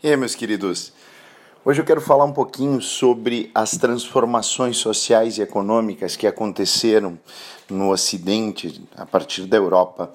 [0.00, 0.92] E aí, meus queridos?
[1.64, 7.18] Hoje eu quero falar um pouquinho sobre as transformações sociais e econômicas que aconteceram
[7.68, 10.12] no Ocidente a partir da Europa.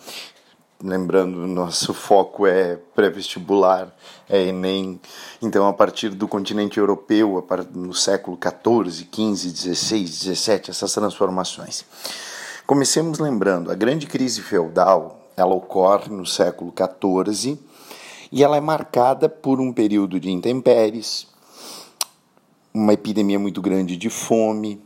[0.81, 3.93] Lembrando, nosso foco é pré-vestibular,
[4.29, 5.01] é Enem.
[5.41, 7.45] Então, a partir do continente europeu,
[7.75, 11.83] no século XIV, XV, XVI, XVII, essas transformações.
[12.65, 17.59] Comecemos lembrando, a grande crise feudal, ela ocorre no século XIV
[18.33, 21.27] e ela é marcada por um período de intempéries,
[22.73, 24.81] uma epidemia muito grande de fome,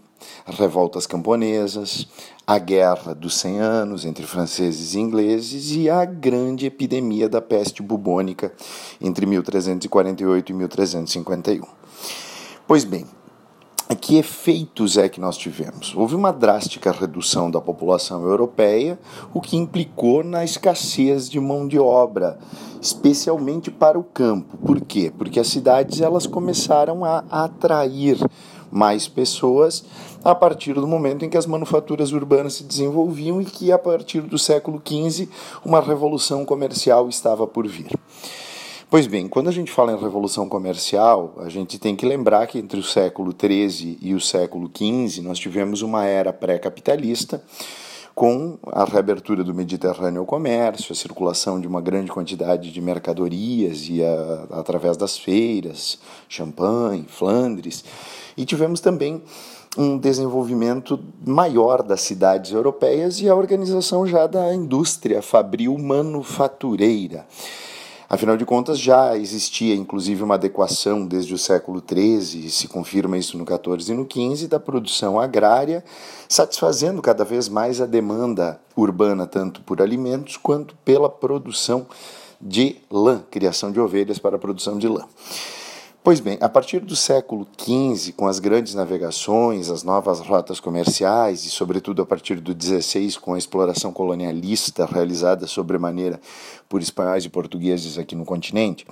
[0.46, 2.06] revoltas camponesas,
[2.46, 7.82] a guerra dos 100 anos entre franceses e ingleses e a grande epidemia da peste
[7.82, 8.52] bubônica
[9.00, 11.66] entre 1348 e 1351.
[12.68, 13.06] Pois bem,
[13.96, 15.96] que efeitos é que nós tivemos?
[15.96, 19.00] Houve uma drástica redução da população europeia,
[19.34, 22.38] o que implicou na escassez de mão de obra,
[22.82, 24.58] especialmente para o campo.
[24.58, 25.12] Por quê?
[25.18, 28.18] Porque as cidades elas começaram a atrair
[28.70, 29.86] mais pessoas
[30.24, 34.22] a partir do momento em que as manufaturas urbanas se desenvolviam e que a partir
[34.22, 35.30] do século XV
[35.64, 37.88] uma revolução comercial estava por vir.
[38.90, 42.58] Pois bem, quando a gente fala em revolução comercial, a gente tem que lembrar que
[42.58, 47.44] entre o século XIII e o século XV nós tivemos uma era pré-capitalista
[48.16, 53.90] com a reabertura do Mediterrâneo ao comércio, a circulação de uma grande quantidade de mercadorias
[53.90, 56.00] e a, através das feiras,
[56.30, 57.84] Champagne, Flandres,
[58.38, 59.22] e tivemos também
[59.78, 67.26] um desenvolvimento maior das cidades europeias e a organização já da indústria fabril manufatureira.
[68.10, 73.18] Afinal de contas, já existia inclusive uma adequação desde o século XIII, e se confirma
[73.18, 75.84] isso no XIV e no XV, da produção agrária,
[76.30, 81.86] satisfazendo cada vez mais a demanda urbana, tanto por alimentos quanto pela produção
[82.40, 85.04] de lã, criação de ovelhas para a produção de lã.
[86.08, 91.44] Pois bem, a partir do século XV, com as grandes navegações, as novas rotas comerciais
[91.44, 96.18] e, sobretudo, a partir do XVI, com a exploração colonialista realizada sobremaneira
[96.70, 98.88] por espanhóis e portugueses aqui no continente,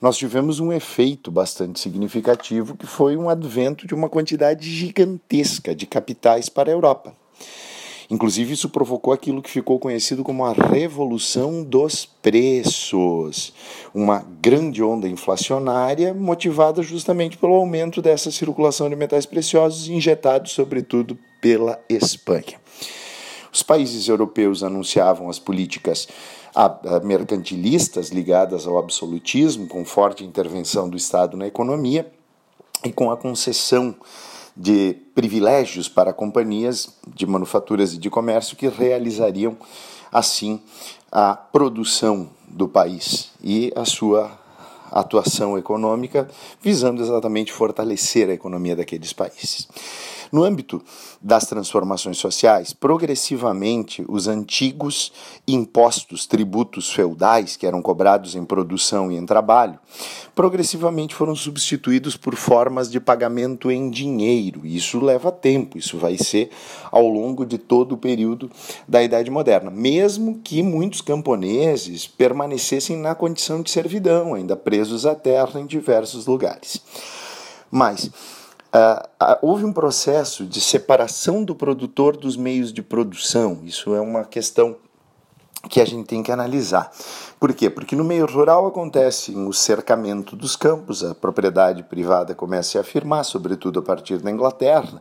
[0.00, 5.84] nós tivemos um efeito bastante significativo que foi um advento de uma quantidade gigantesca de
[5.84, 7.14] capitais para a Europa.
[8.14, 13.52] Inclusive, isso provocou aquilo que ficou conhecido como a revolução dos preços,
[13.92, 21.18] uma grande onda inflacionária motivada justamente pelo aumento dessa circulação de metais preciosos, injetados sobretudo
[21.40, 22.60] pela Espanha.
[23.52, 26.06] Os países europeus anunciavam as políticas
[27.02, 32.08] mercantilistas ligadas ao absolutismo, com forte intervenção do Estado na economia
[32.84, 33.92] e com a concessão
[34.56, 39.56] de privilégios para companhias de manufaturas e de comércio que realizariam
[40.12, 40.60] assim
[41.10, 44.38] a produção do país e a sua
[44.90, 46.28] atuação econômica,
[46.62, 49.66] visando exatamente fortalecer a economia daqueles países.
[50.34, 50.82] No âmbito
[51.22, 55.12] das transformações sociais, progressivamente os antigos
[55.46, 59.78] impostos, tributos feudais que eram cobrados em produção e em trabalho,
[60.34, 64.66] progressivamente foram substituídos por formas de pagamento em dinheiro.
[64.66, 66.50] Isso leva tempo, isso vai ser
[66.90, 68.50] ao longo de todo o período
[68.88, 75.14] da Idade Moderna, mesmo que muitos camponeses permanecessem na condição de servidão, ainda presos à
[75.14, 76.80] terra em diversos lugares.
[77.70, 78.10] Mas
[78.74, 83.60] Uh, uh, houve um processo de separação do produtor dos meios de produção.
[83.62, 84.74] Isso é uma questão
[85.70, 86.90] que a gente tem que analisar.
[87.38, 87.70] Por quê?
[87.70, 93.24] Porque no meio rural acontece o cercamento dos campos, a propriedade privada começa a afirmar,
[93.24, 95.00] sobretudo a partir da Inglaterra.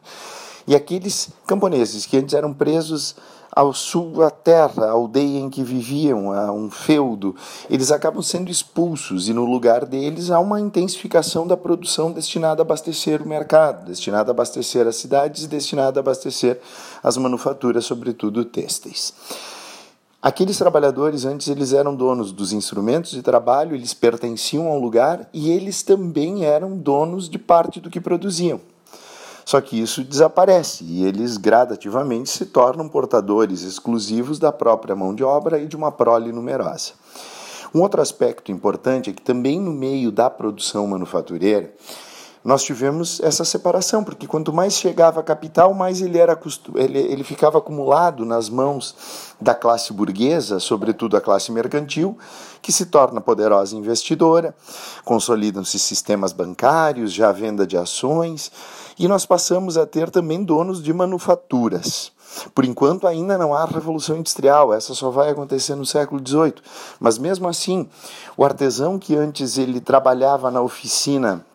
[0.68, 3.16] E aqueles camponeses que antes eram presos
[3.56, 7.36] ao sul da terra, a aldeia em que viviam, a um feudo,
[7.70, 12.66] eles acabam sendo expulsos e no lugar deles há uma intensificação da produção destinada a
[12.66, 16.60] abastecer o mercado, destinada a abastecer as cidades e destinada a abastecer
[17.04, 19.14] as manufaturas, sobretudo têxteis.
[20.20, 25.52] Aqueles trabalhadores antes eles eram donos dos instrumentos de trabalho, eles pertenciam ao lugar e
[25.52, 28.73] eles também eram donos de parte do que produziam.
[29.46, 35.24] Só que isso desaparece e eles gradativamente se tornam portadores exclusivos da própria mão de
[35.24, 36.94] obra e de uma prole numerosa.
[37.74, 41.74] Um outro aspecto importante é que também no meio da produção manufatureira,
[42.44, 46.38] nós tivemos essa separação, porque quanto mais chegava a capital, mais ele, era,
[46.76, 48.96] ele, ele ficava acumulado nas mãos
[49.40, 52.18] da classe burguesa, sobretudo a classe mercantil,
[52.62, 54.54] que se torna poderosa investidora,
[55.06, 58.52] consolidam-se sistemas bancários, já venda de ações,
[58.98, 62.12] e nós passamos a ter também donos de manufaturas.
[62.54, 66.56] Por enquanto ainda não há revolução industrial, essa só vai acontecer no século XVIII.
[67.00, 67.88] Mas mesmo assim,
[68.36, 71.46] o artesão que antes ele trabalhava na oficina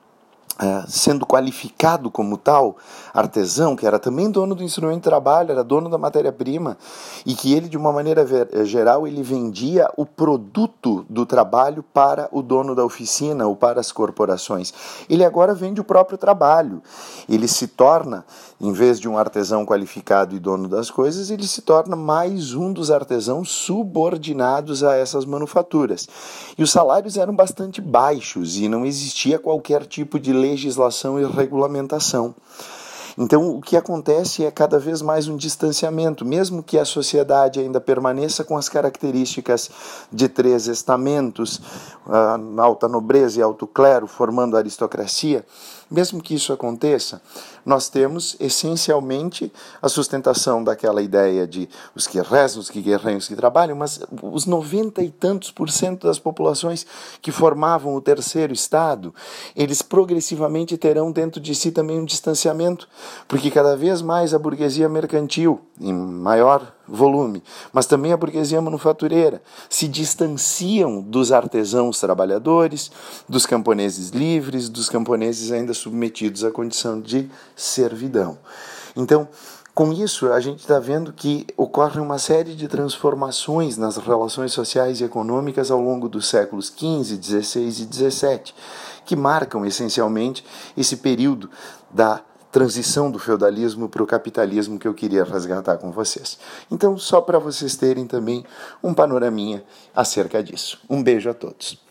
[0.88, 2.76] sendo qualificado como tal,
[3.14, 6.76] artesão, que era também dono do instrumento de trabalho, era dono da matéria-prima,
[7.24, 12.28] e que ele, de uma maneira eh, geral, ele vendia o produto do trabalho para
[12.32, 14.72] o dono da oficina ou para as corporações.
[15.08, 16.82] Ele agora vende o próprio trabalho.
[17.28, 18.24] Ele se torna,
[18.60, 22.72] em vez de um artesão qualificado e dono das coisas, ele se torna mais um
[22.72, 26.08] dos artesãos subordinados a essas manufaturas.
[26.56, 31.24] E os salários eram bastante baixos e não existia qualquer tipo de lei legislação e
[31.24, 32.34] regulamentação.
[33.20, 37.80] Então, o que acontece é cada vez mais um distanciamento, mesmo que a sociedade ainda
[37.80, 39.68] permaneça com as características
[40.12, 41.60] de três estamentos,
[42.06, 45.44] a alta nobreza e alto clero, formando aristocracia,
[45.90, 47.20] mesmo que isso aconteça,
[47.64, 53.28] nós temos essencialmente a sustentação daquela ideia de os que rezam, os que guerreiam, os
[53.28, 56.86] que trabalham, mas os noventa e tantos por cento das populações
[57.20, 59.14] que formavam o terceiro estado,
[59.54, 62.88] eles progressivamente terão dentro de si também um distanciamento,
[63.26, 67.42] porque cada vez mais a burguesia mercantil, em maior volume,
[67.72, 72.90] mas também a burguesia manufatureira, se distanciam dos artesãos trabalhadores,
[73.28, 78.38] dos camponeses livres, dos camponeses ainda submetidos à condição de servidão.
[78.96, 79.28] Então,
[79.78, 85.00] com isso, a gente está vendo que ocorre uma série de transformações nas relações sociais
[85.00, 88.54] e econômicas ao longo dos séculos XV, XVI e XVII,
[89.04, 90.44] que marcam essencialmente
[90.76, 91.48] esse período
[91.92, 92.20] da
[92.50, 96.38] transição do feudalismo para o capitalismo que eu queria resgatar com vocês.
[96.70, 98.44] Então, só para vocês terem também
[98.82, 99.62] um panoraminha
[99.94, 100.80] acerca disso.
[100.88, 101.87] Um beijo a todos.